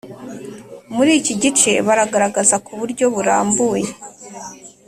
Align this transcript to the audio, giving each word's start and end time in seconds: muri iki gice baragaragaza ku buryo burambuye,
muri 0.95 1.11
iki 1.19 1.33
gice 1.41 1.71
baragaragaza 1.87 2.55
ku 2.65 2.71
buryo 2.79 3.05
burambuye, 3.13 3.87